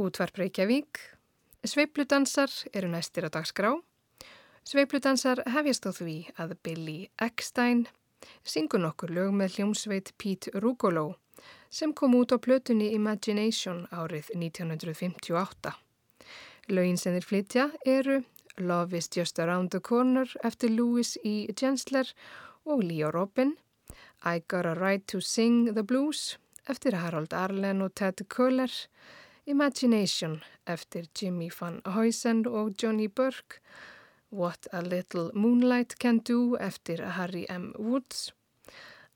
[0.00, 0.98] Útvarp Reykjavík.
[1.64, 3.74] Sveipludansar eru næstir á dagskrá.
[4.64, 7.82] Sveipludansar hefjast á því að Billy Eckstein
[8.40, 11.18] syngur nokkur lög með hljómsveit Pete Rugolo
[11.68, 15.76] sem kom út á plötunni Imagination árið 1958.
[16.72, 18.22] Lögin sem þeir flytja eru
[18.56, 21.52] Love is just around the corner eftir Louis E.
[21.52, 22.08] Gensler
[22.64, 23.58] og Leo Robin,
[24.24, 26.38] I got a right to sing the blues
[26.68, 28.70] eftir Harold Arlen og Ted Köhler,
[29.50, 33.58] Imagination eftir Jimmy Van Huysen og Johnny Burke,
[34.32, 37.74] What a Little Moonlight Can Do eftir Harry M.
[37.78, 38.32] Woods,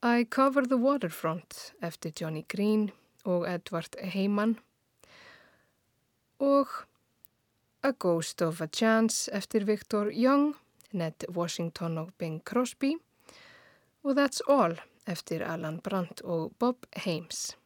[0.03, 2.91] I Cover the Waterfront eftir Johnny Green
[3.23, 4.59] og Edward Heyman
[6.39, 6.67] og
[7.83, 10.55] A Ghost of a Chance eftir Victor Young,
[10.91, 12.93] Ned Washington og Bing Crosby
[14.03, 17.57] og That's All eftir Alan Brandt og Bob Hames.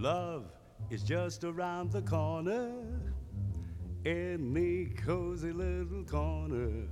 [0.00, 0.46] Love
[0.88, 2.72] is just around the corner,
[4.06, 6.88] any cozy little corner.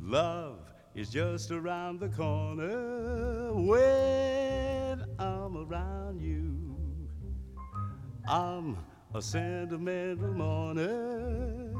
[0.00, 6.74] Love is just around the corner when I'm around you.
[8.26, 8.78] I'm
[9.12, 11.74] a sentimental mourner,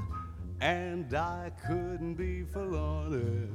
[0.61, 3.49] and I couldn't be forlorner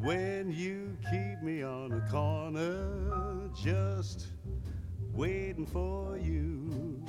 [0.00, 4.28] when you keep me on the corner just
[5.12, 7.02] waiting for you.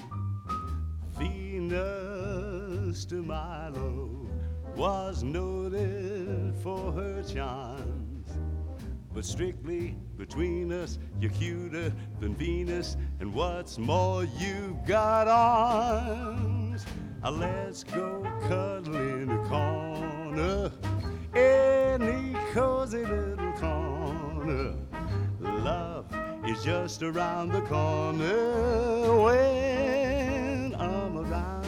[1.17, 4.27] Venus de Milo
[4.75, 8.29] was noted for her charms,
[9.13, 16.85] but strictly between us, you're cuter than Venus, and what's more, you've got arms.
[17.23, 20.71] Uh, let's go cuddle in a corner,
[21.35, 24.75] any cozy little corner.
[25.39, 25.92] Love
[26.45, 31.62] is just around the corner when I'm around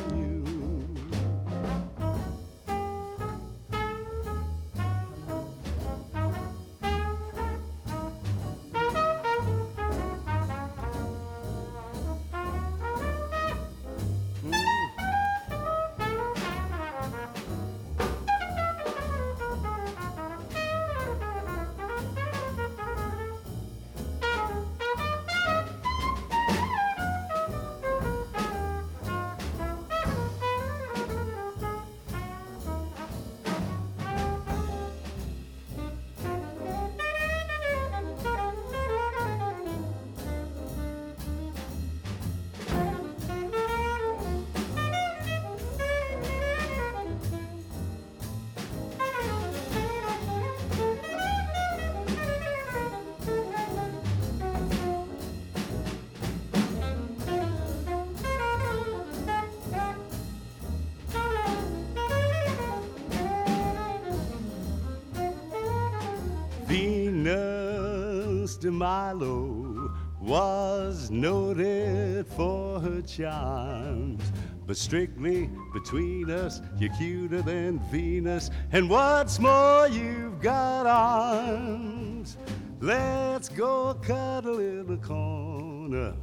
[66.68, 74.22] Venus de Milo was noted for her charms.
[74.66, 78.50] But strictly between us, you're cuter than Venus.
[78.72, 82.38] And what's more, you've got arms.
[82.82, 86.16] Let's go cuddle in the corner.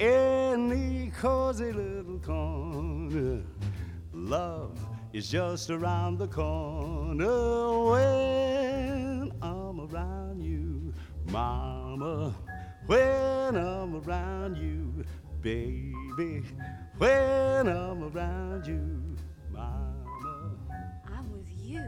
[0.00, 3.42] Any cozy little corner.
[4.12, 4.78] Love
[5.12, 8.59] is just around the corner you,
[11.30, 12.34] Mama.
[12.86, 15.04] When I'm around you,
[15.40, 16.42] baby.
[16.98, 19.16] When I'm around you,
[19.52, 20.56] Mama.
[21.06, 21.84] I'm with you.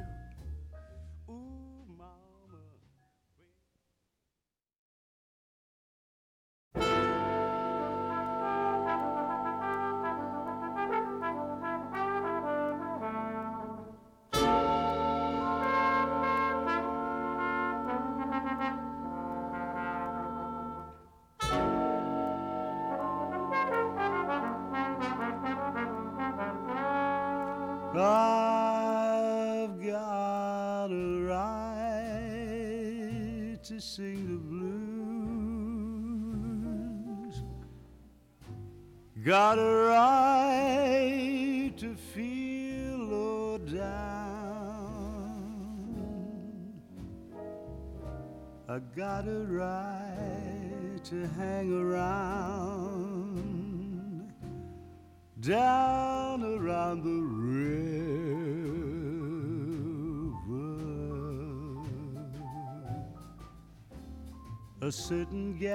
[65.13, 65.75] Certain gal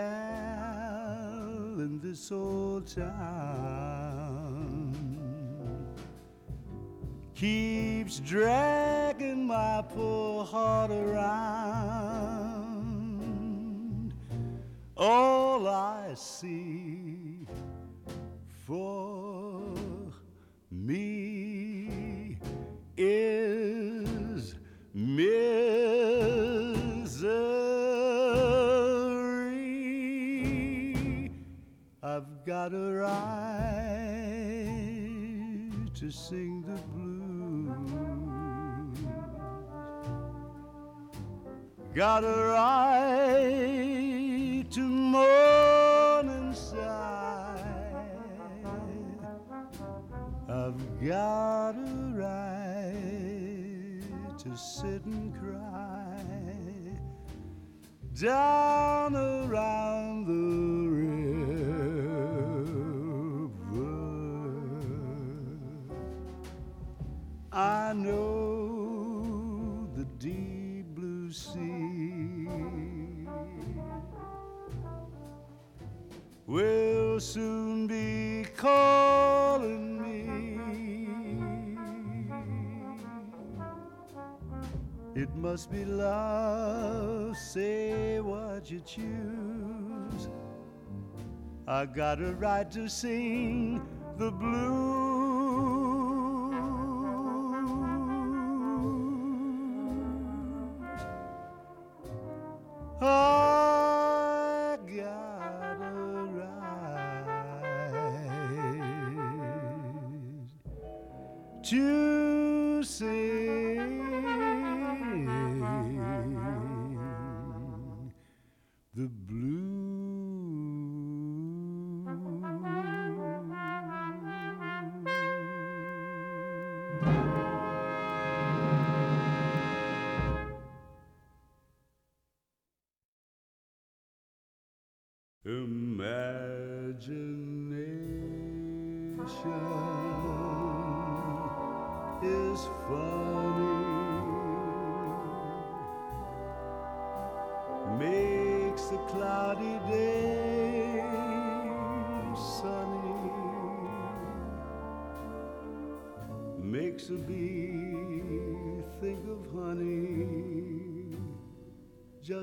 [1.78, 3.06] in this old town
[7.36, 11.31] keeps dragging my poor heart around.
[14.98, 16.77] All I see
[41.98, 42.77] Got a right
[91.98, 93.82] got a right to sing
[94.20, 94.87] the blues.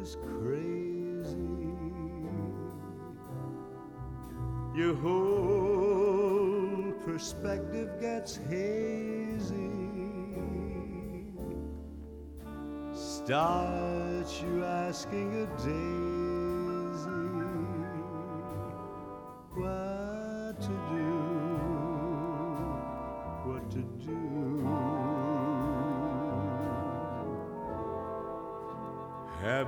[0.00, 1.69] is crazy.
[4.75, 9.70] Your whole perspective gets hazy.
[12.94, 16.03] Start you asking a daisy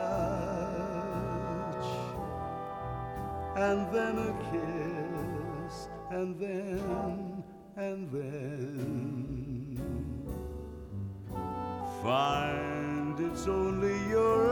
[3.54, 7.44] And then a kiss and then
[7.76, 9.80] and then.
[12.02, 14.47] Find it's only your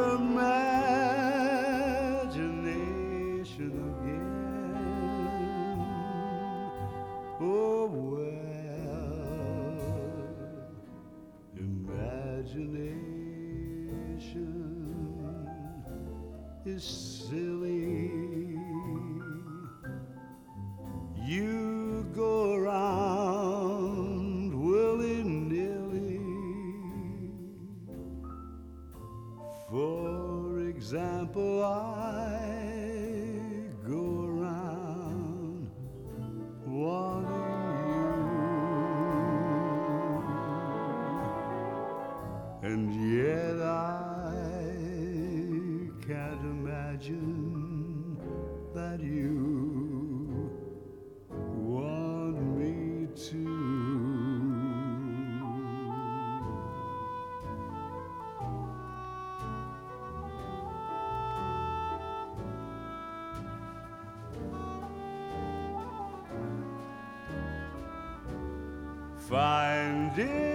[70.16, 70.45] did.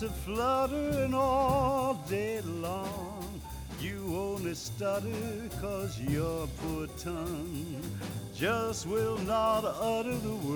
[0.00, 3.40] hearts fluttering all day long.
[3.80, 5.08] You only stutter
[5.60, 7.80] cause your poor tongue
[8.34, 10.55] just will not utter the word.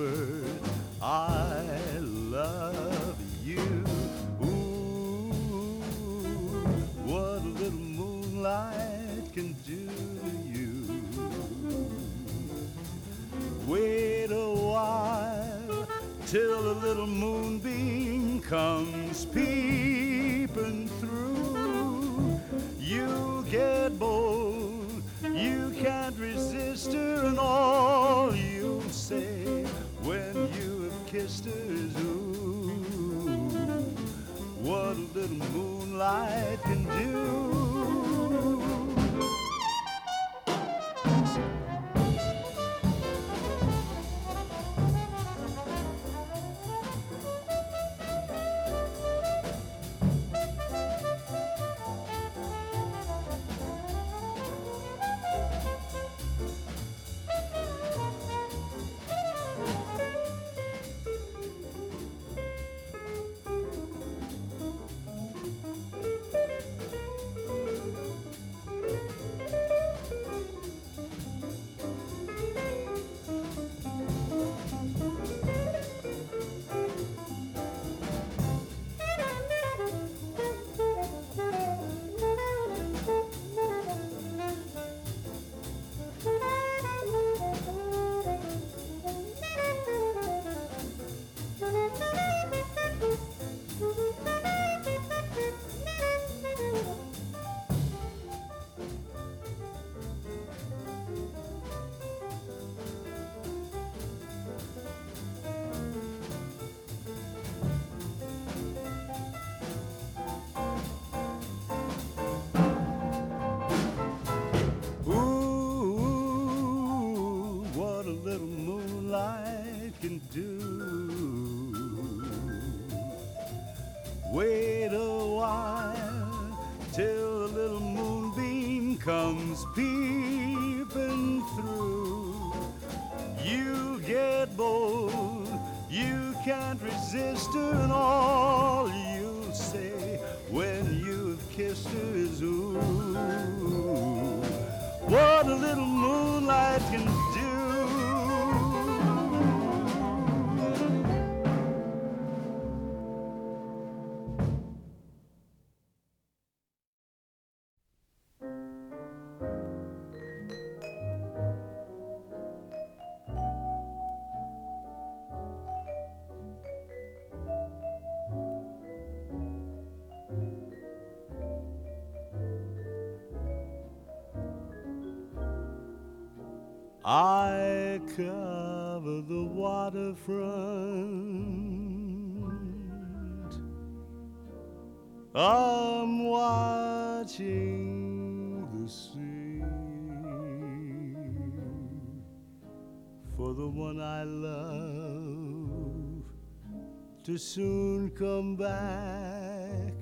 [197.41, 199.95] soon come back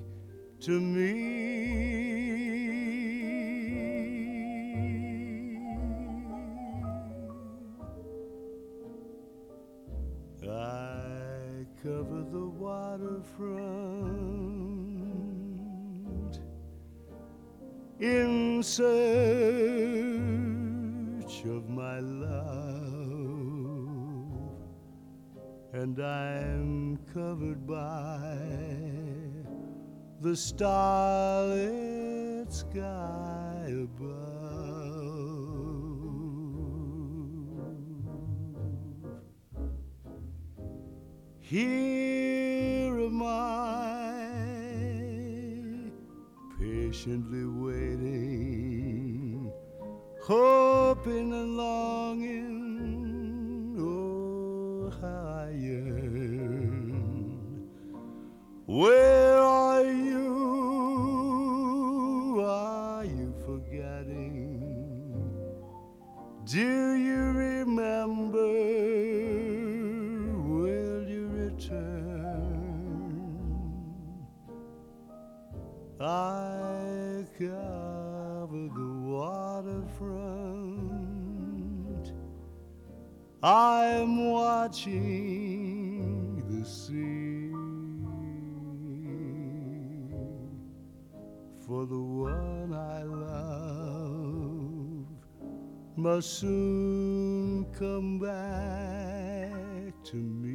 [0.59, 1.18] to me.
[30.21, 31.71] the starlit
[32.51, 32.98] sky.
[91.69, 94.25] for the one I love
[95.95, 100.48] must soon come back to me.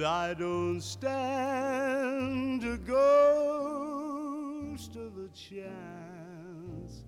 [0.00, 4.16] And I don't stand a ghost
[4.96, 7.04] of a chance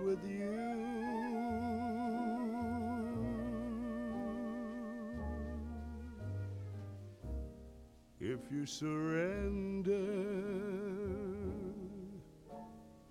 [0.00, 0.54] with you.
[8.20, 9.98] If you surrender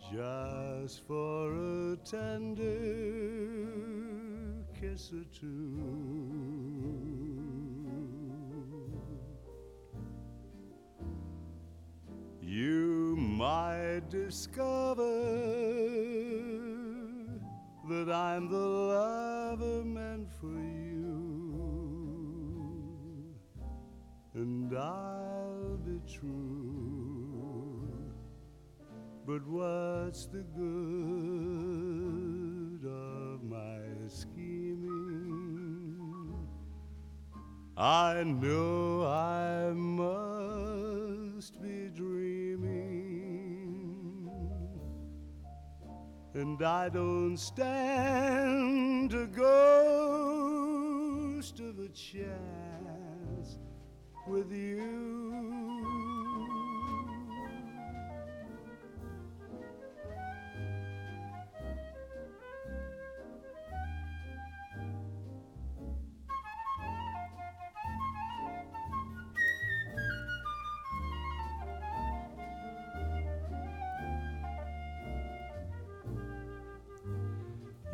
[0.10, 2.64] just for a tender
[4.80, 7.27] kiss or two.
[12.50, 15.04] You might discover
[17.90, 21.76] that I'm the lover meant for you,
[24.34, 27.86] and I'll be true.
[29.26, 30.86] But what's the good
[32.90, 34.88] of my scheming?
[37.76, 40.37] I know I must
[46.38, 49.50] and I don't stand a ghost
[51.60, 53.58] of a chance
[54.28, 55.27] with you.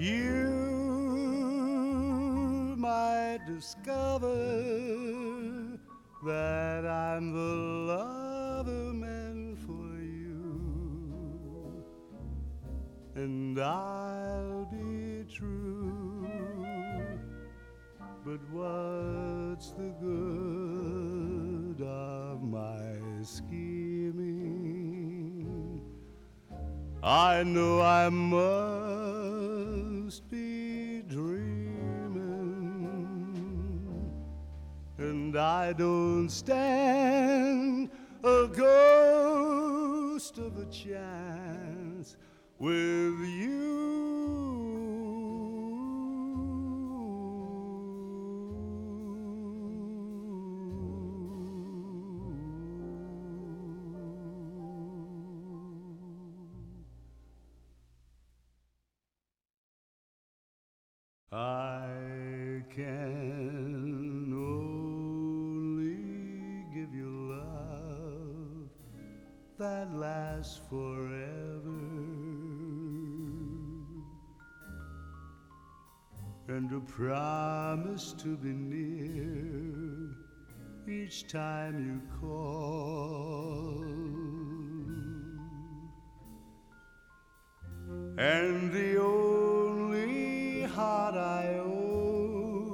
[0.04, 0.50] You
[2.78, 4.36] might discover
[6.26, 7.56] that I'm the
[7.88, 11.86] lover meant for you,
[13.16, 16.28] and I'll be true.
[18.26, 24.74] But what's the good of my scheming?
[27.02, 28.10] I know I
[30.14, 31.74] must be dreaming,
[35.00, 37.90] and I don't stand
[38.24, 42.16] a ghost of a chance
[42.60, 44.13] with you.
[61.36, 65.96] I can only
[66.76, 68.70] give you love
[69.58, 71.74] that lasts forever
[76.50, 80.16] and a promise to be near
[80.88, 83.84] each time you call.
[88.20, 89.63] And the only
[90.74, 92.74] heart I own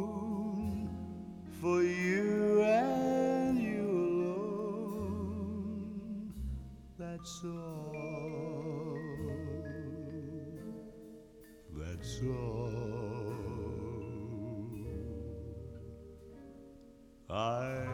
[1.59, 3.89] for you and you
[4.31, 5.53] alone,
[6.97, 8.97] that's all.
[11.77, 13.09] That's all.
[17.29, 17.88] I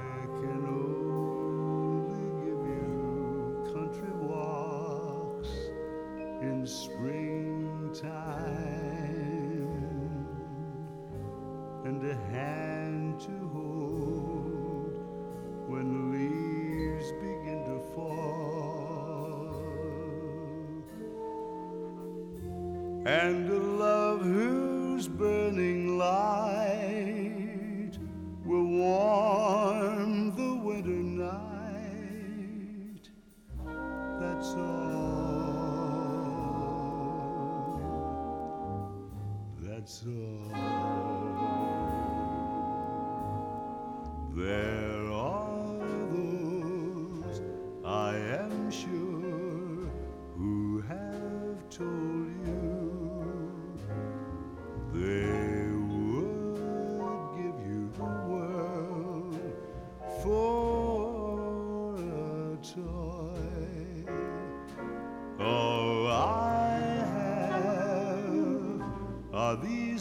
[23.05, 27.14] and a love whose burning light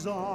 [0.07, 0.34] are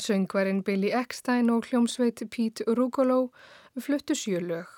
[0.00, 3.30] Söngvarinn Billy Eckstein og hljómsveit Pete Rugolo
[3.78, 4.68] fluttu sjölög.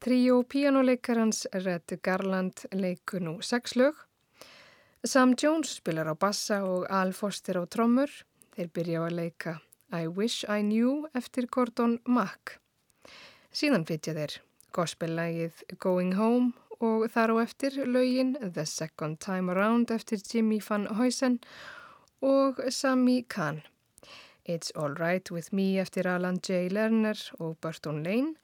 [0.00, 3.94] Tríó píjánuleikarans Red Garland leikur nú sex lög.
[5.04, 8.10] Sam Jones spilar á bassa og Al Foster á trommur.
[8.56, 9.58] Þeir byrja á að leika
[9.92, 12.58] I Wish I Knew eftir Gordon Mack.
[13.52, 14.38] Síðan flytja þeir
[14.76, 20.86] gospellægið Going Home og þar á eftir lögin The Second Time Around eftir Jimmy Van
[20.98, 21.40] Heusen
[22.20, 23.62] og Sami Khan.
[24.48, 26.68] It's Alright With Me eftir Alan J.
[26.70, 28.36] Lerner og Burton Lane,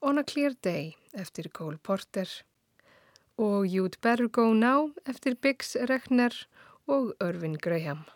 [0.00, 2.30] On a Clear Day eftir Cole Porter
[3.36, 6.32] og You'd Better Go Now eftir Biggs Rechner
[6.86, 8.06] og Irvin Graham.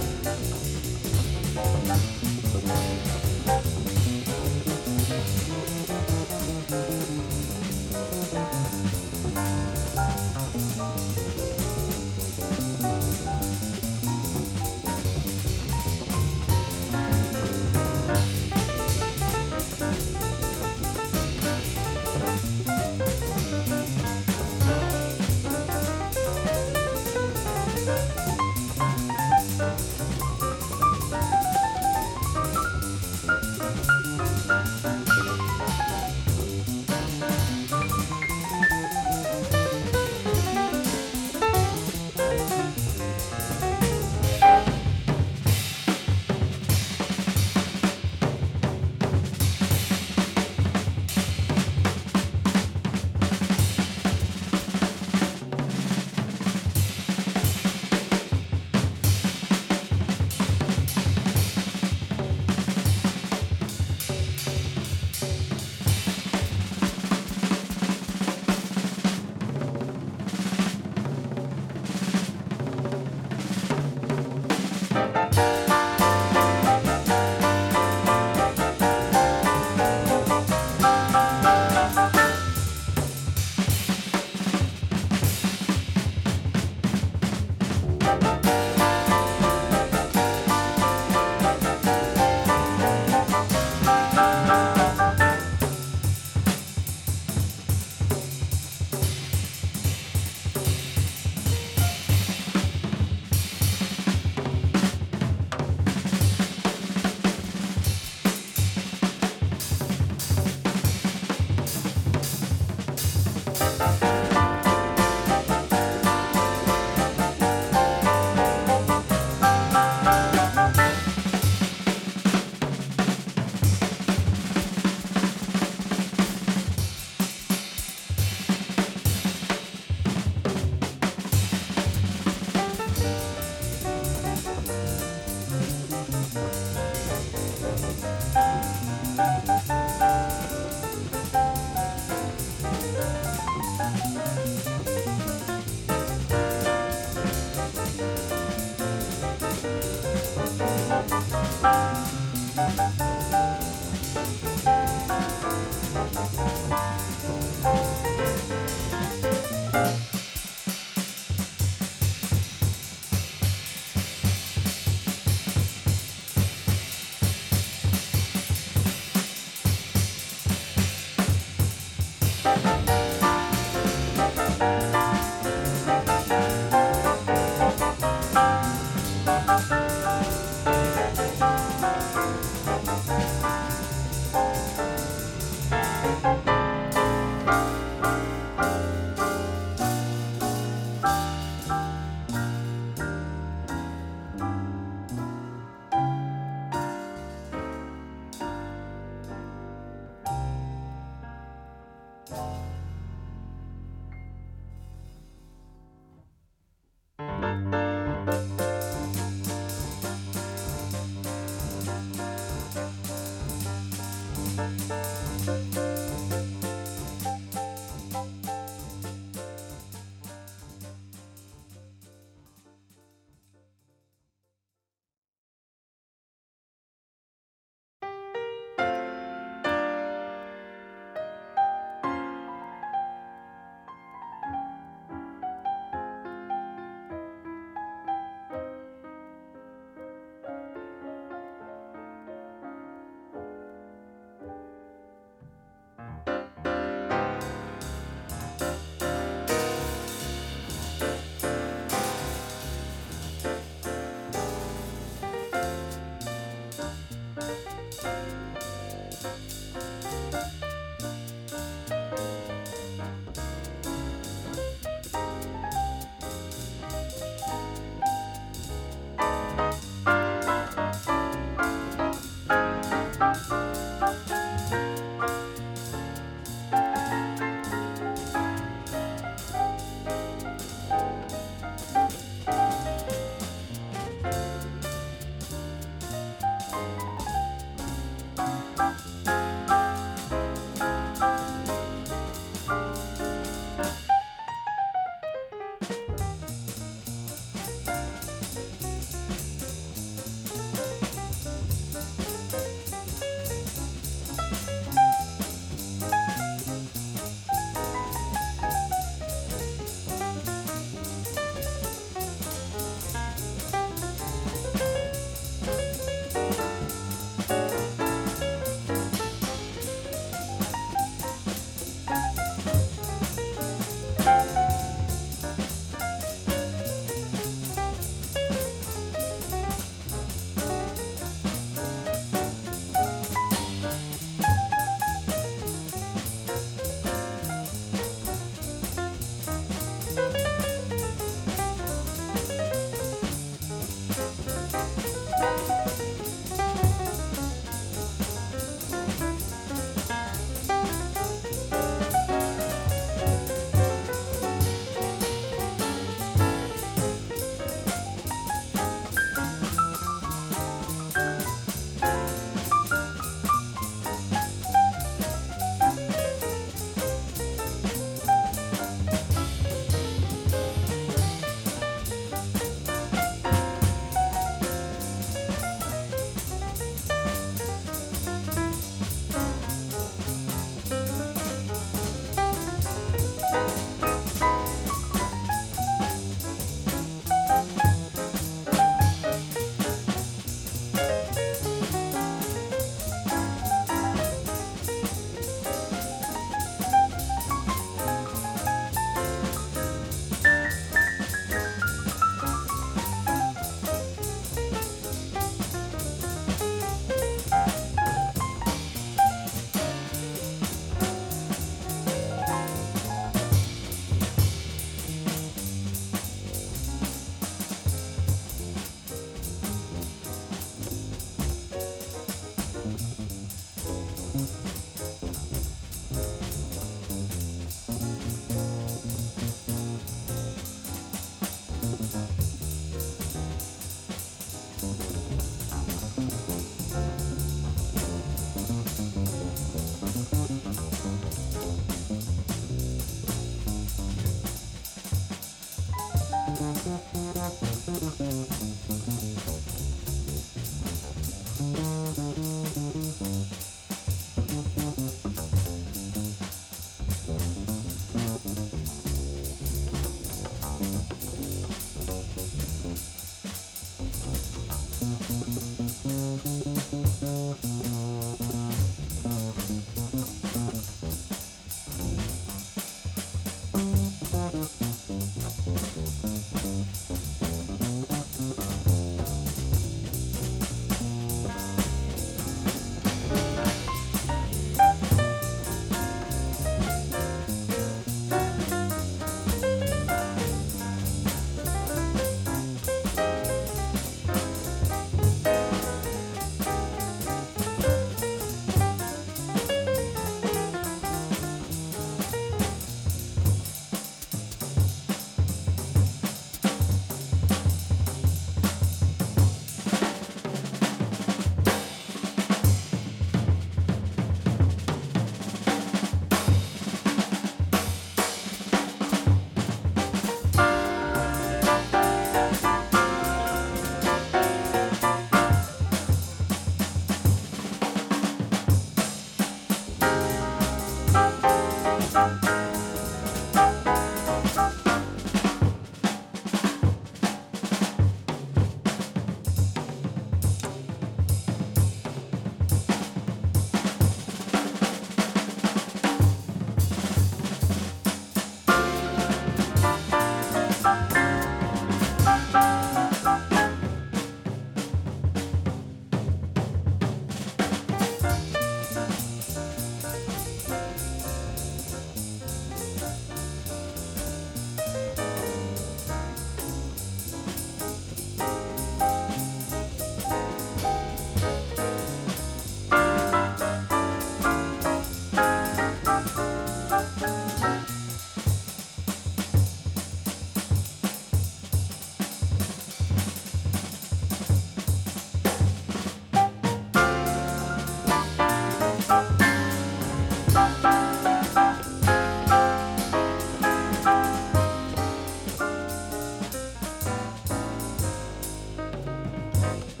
[599.71, 600.00] Bye.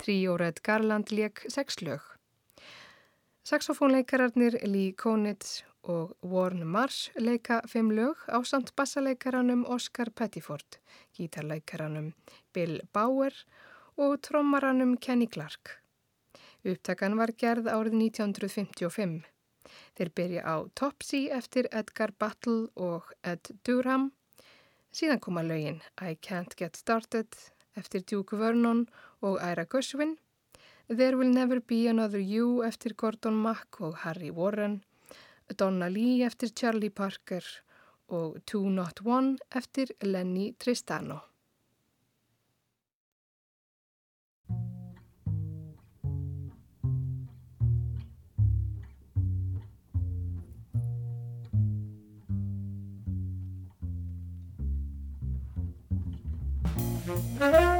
[0.00, 2.00] Tríó Red Garland leik sex lög.
[3.44, 10.78] Saxofónleikararnir Lee Konitz og Warren Marsh leika fimm lög á samt bassaleikaranum Oscar Pettiford,
[11.16, 12.14] gítarleikaranum
[12.54, 13.34] Bill Bauer
[13.96, 15.76] og trommaranum Kenny Clark.
[16.64, 19.20] Upptakan var gerð árið 1955.
[19.96, 24.12] Þeir byrja á Topsy eftir Edgar Battle og Ed Durham.
[24.92, 27.36] Síðan koma lögin I Can't Get Started
[27.76, 28.86] eftir Duke Vernon
[29.20, 30.16] og Ira Gershwin.
[30.88, 34.82] There Will Never Be Another You eftir Gordon Mack og Harry Warren.
[35.58, 37.44] Donna Lee eftir Charlie Parker
[38.08, 41.20] og Two Not One eftir Lenny Tristano.
[57.40, 57.79] Thank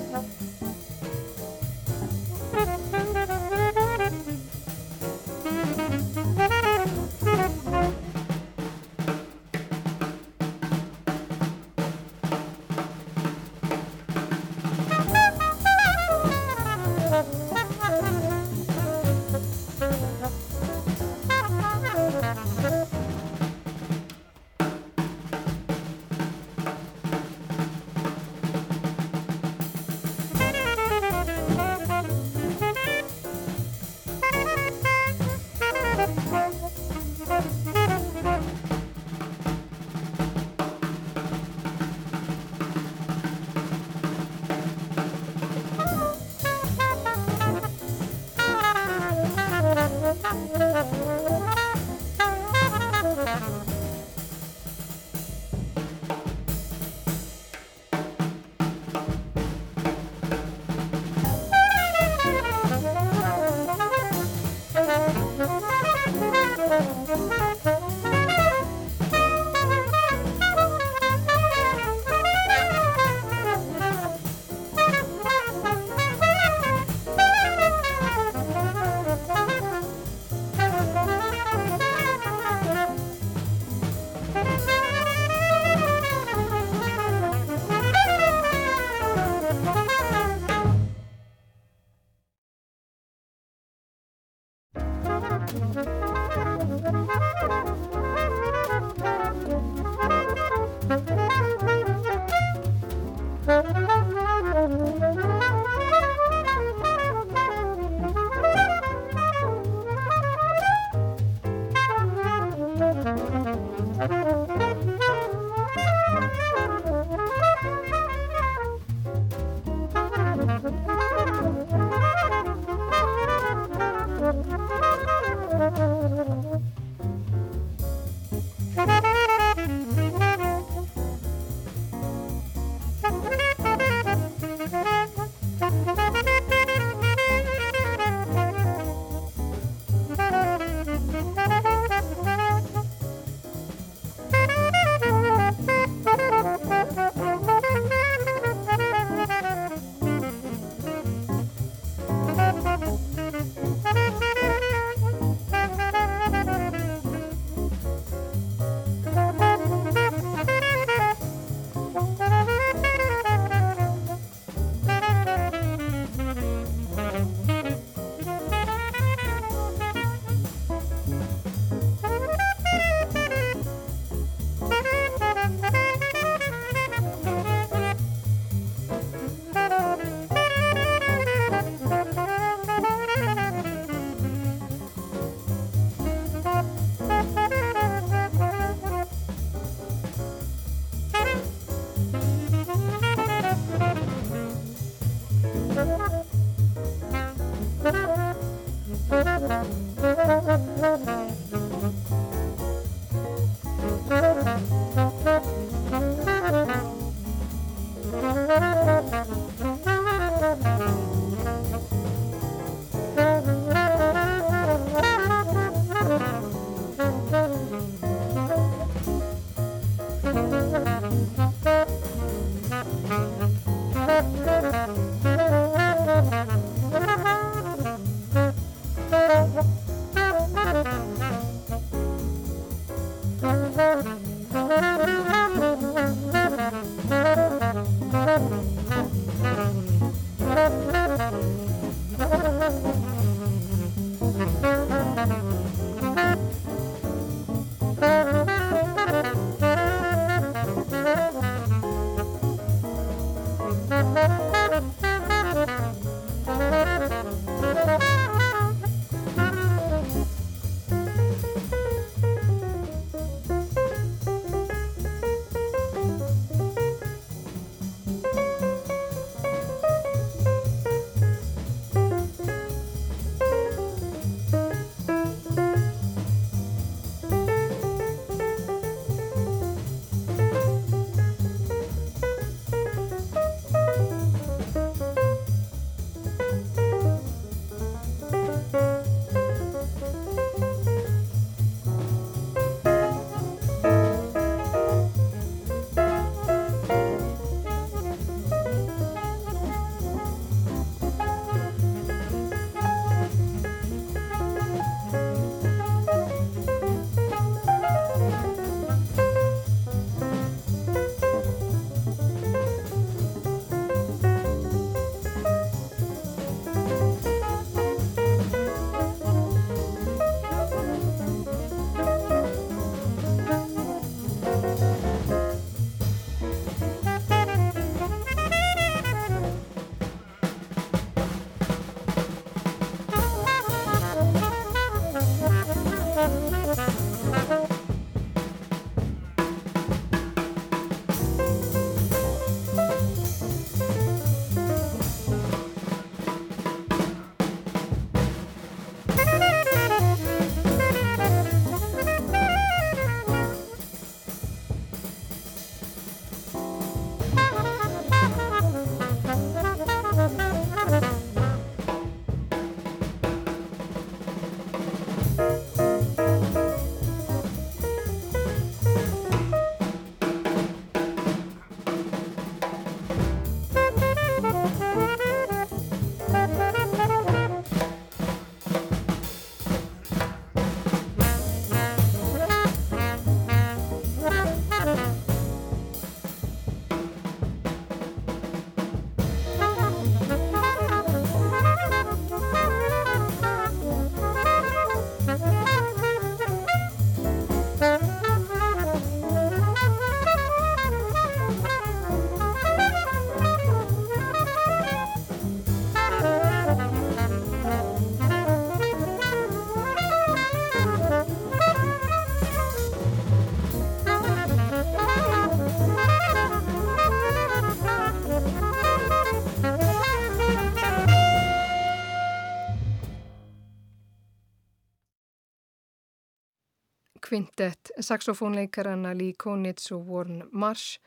[427.31, 430.97] Kvintett, saxofónleikarana Lee Konitz og Warren Marsh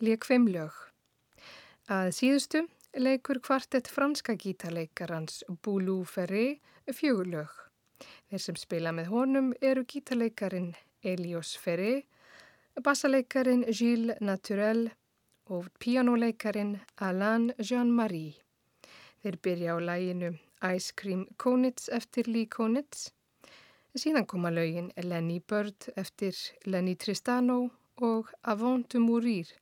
[0.00, 0.72] leik fimm lög.
[1.92, 2.62] Að síðustu
[2.96, 6.46] leikur kvartett franska gítarleikarans Boulou Ferré
[6.88, 7.52] fjögur lög.
[8.30, 10.70] Þeir sem spila með honum eru gítarleikarin
[11.04, 12.06] Elios Ferré,
[12.80, 14.86] bassaleikarin Gilles Naturel
[15.52, 18.38] og pianoleikarin Alain Jean-Marie.
[19.20, 20.32] Þeir byrja á læginu
[20.72, 23.10] Ice Cream Konitz eftir Lee Konitz.
[23.94, 26.34] Síðan koma laugin Lenny Bird eftir
[26.66, 27.68] Lenny Tristano
[28.02, 29.52] og Avant de Mourir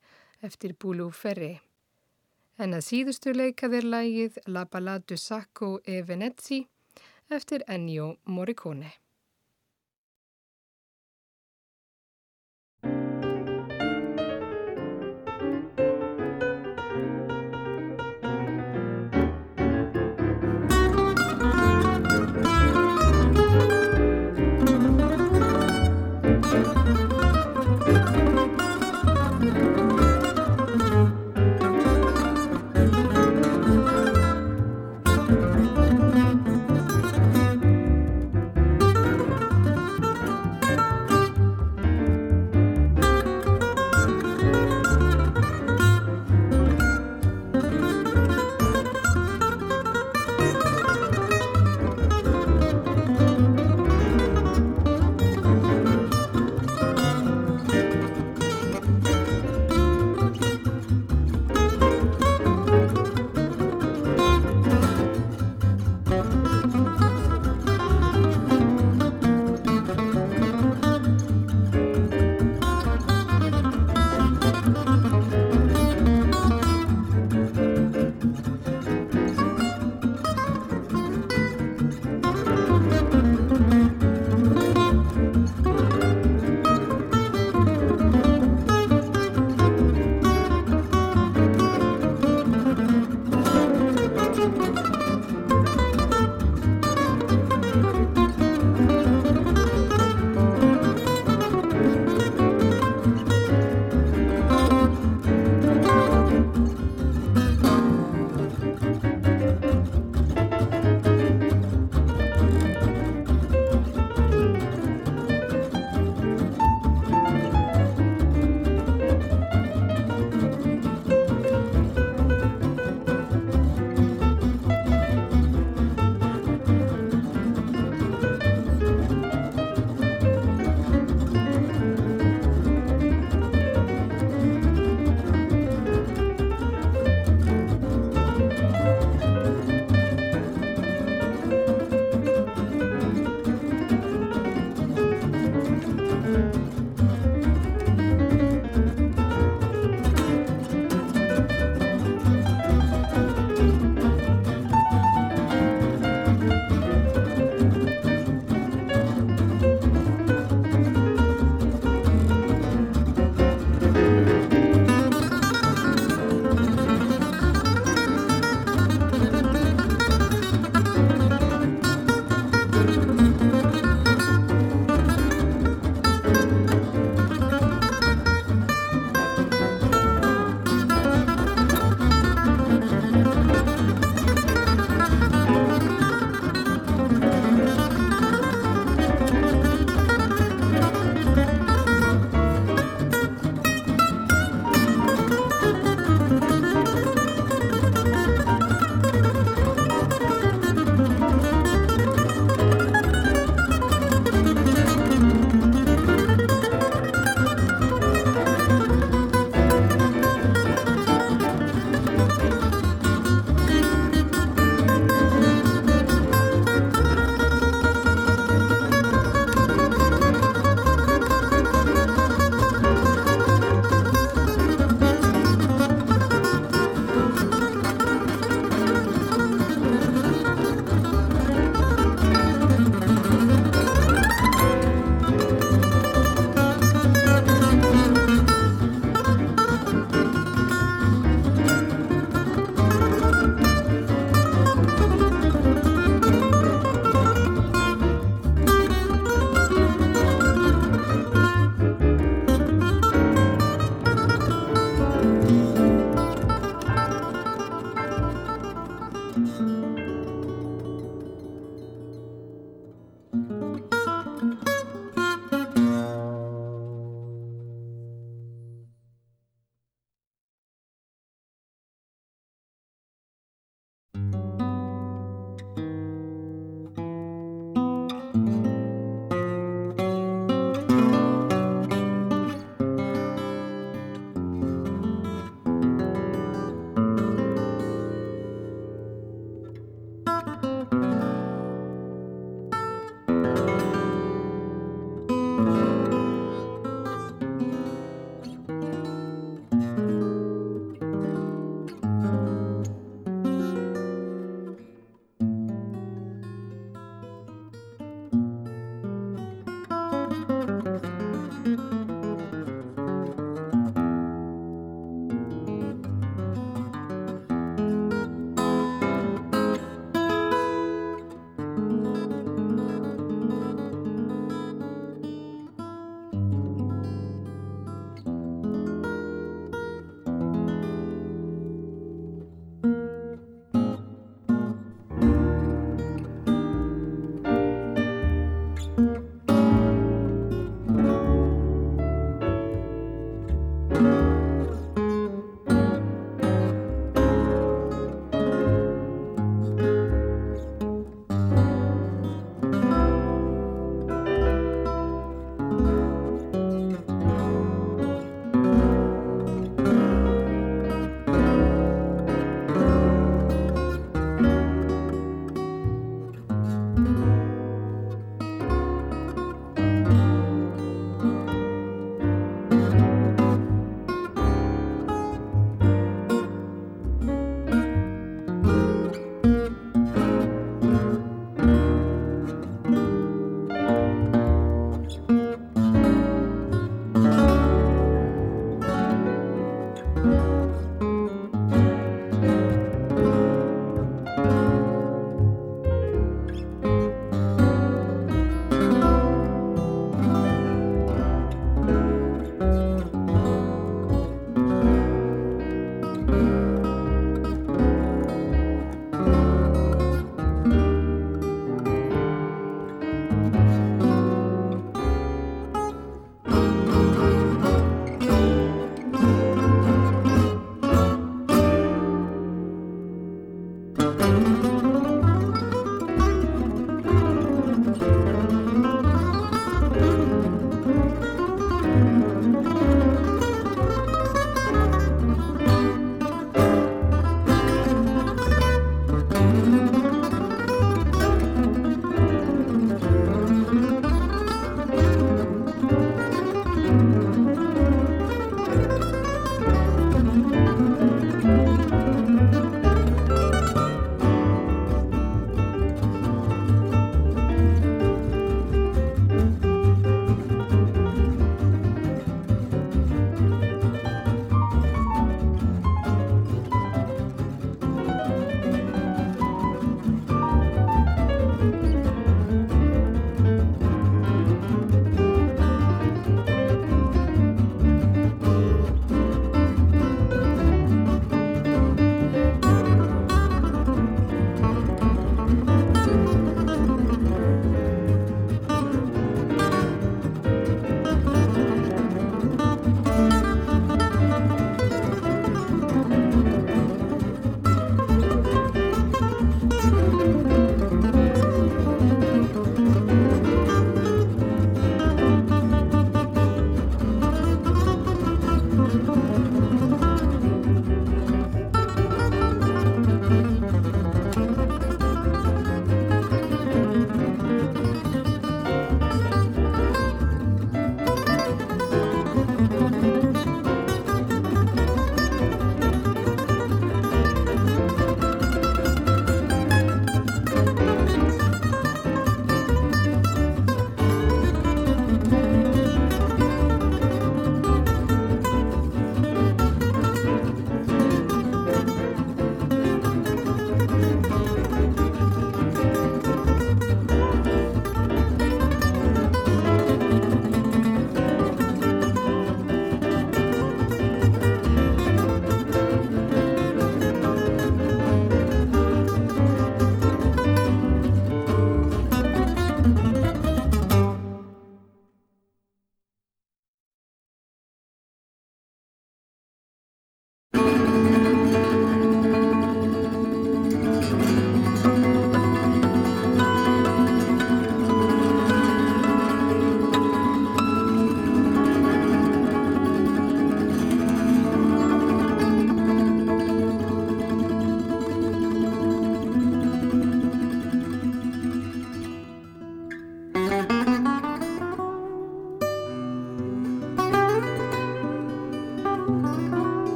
[0.40, 1.58] eftir Boulou Ferré.
[2.56, 6.62] En að síðustu leika þeir lægið La Ballade du Sacco e Venezzi
[7.28, 9.01] eftir Ennio Morricone.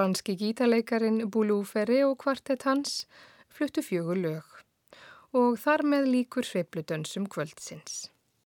[0.00, 3.02] Franski gítarleikarin Boulou Ferré og kvartett hans
[3.52, 4.54] fluttu fjögur lög
[5.36, 8.06] og þar með líkur svepludönsum kvöldsins.